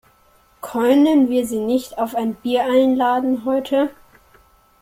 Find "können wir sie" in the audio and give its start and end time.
0.63-1.59